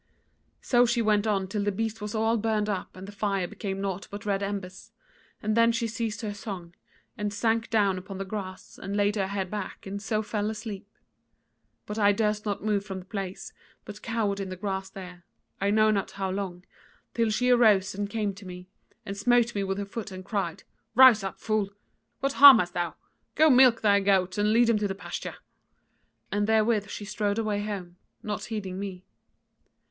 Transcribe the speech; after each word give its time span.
"So 0.63 0.87
she 0.87 0.99
went 1.03 1.27
on 1.27 1.47
till 1.47 1.63
the 1.63 1.71
beast 1.71 2.01
was 2.01 2.15
all 2.15 2.35
burned 2.35 2.67
up 2.67 2.95
and 2.95 3.07
the 3.07 3.11
fire 3.11 3.47
became 3.47 3.79
naught 3.79 4.07
but 4.09 4.25
red 4.25 4.41
embers, 4.41 4.91
and 5.43 5.55
then 5.55 5.71
she 5.71 5.85
ceased 5.85 6.21
her 6.21 6.33
song 6.33 6.73
and 7.19 7.31
sank 7.31 7.69
down 7.69 7.99
upon 7.99 8.17
the 8.17 8.25
grass, 8.25 8.79
and 8.79 8.95
laid 8.97 9.15
her 9.15 9.27
head 9.27 9.51
back 9.51 9.85
and 9.85 10.01
so 10.01 10.23
fell 10.23 10.49
asleep; 10.49 10.87
but 11.85 11.99
I 11.99 12.13
durst 12.13 12.47
not 12.47 12.63
move 12.63 12.83
from 12.83 12.97
the 12.97 13.05
place, 13.05 13.53
but 13.85 14.01
cowered 14.01 14.39
in 14.39 14.49
the 14.49 14.55
grass 14.55 14.89
there, 14.89 15.23
I 15.61 15.69
know 15.69 15.91
not 15.91 16.09
how 16.09 16.31
long, 16.31 16.63
till 17.13 17.29
she 17.29 17.51
arose 17.51 17.93
and 17.93 18.09
came 18.09 18.33
to 18.33 18.45
me, 18.47 18.69
and 19.05 19.15
smote 19.15 19.53
me 19.53 19.63
with 19.63 19.77
her 19.77 19.85
foot 19.85 20.09
and 20.11 20.25
cried: 20.25 20.63
'Rise 20.95 21.23
up, 21.23 21.39
fool! 21.39 21.69
what 22.21 22.33
harm 22.33 22.57
hast 22.57 22.73
thou? 22.73 22.95
Go 23.35 23.51
milk 23.51 23.81
thy 23.81 23.99
goats 23.99 24.39
and 24.39 24.51
lead 24.51 24.65
them 24.65 24.79
to 24.79 24.95
pasture.' 24.95 25.37
And 26.31 26.47
therewith 26.47 26.89
she 26.89 27.05
strode 27.05 27.37
away 27.37 27.63
home, 27.63 27.97
not 28.23 28.45
heeding 28.45 28.79
me. 28.79 29.05